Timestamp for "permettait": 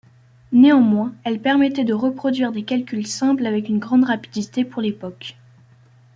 1.39-1.83